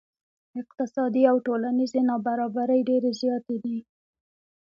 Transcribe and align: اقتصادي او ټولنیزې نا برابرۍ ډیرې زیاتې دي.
اقتصادي 0.61 1.23
او 1.31 1.37
ټولنیزې 1.45 2.01
نا 2.07 2.15
برابرۍ 2.27 2.81
ډیرې 2.89 3.11
زیاتې 3.21 3.55
دي. 3.63 3.77